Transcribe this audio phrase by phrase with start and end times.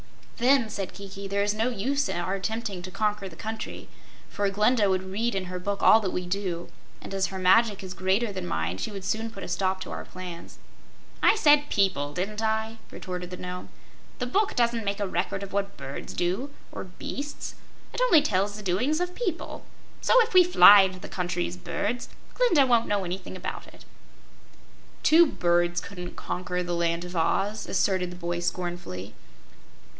[0.37, 3.87] "Then," said Kiki, "there is no use our attempting to conquer the country,
[4.27, 7.83] for Glinda would read in her book all that we do, and as her magic
[7.83, 10.57] is greater than mine, she would soon put a stop to our plans."
[11.21, 13.69] "I said 'people,' didn't I?" retorted the Nome.
[14.17, 17.53] "The book doesn't make a record of what birds do, or beasts.
[17.93, 19.63] It only tells the doings of people.
[20.01, 23.85] So, if we fly into the country as birds, Glinda won't know anything about it."
[25.03, 29.13] "Two birds couldn't conquer the Land of Oz," asserted the boy, scornfully.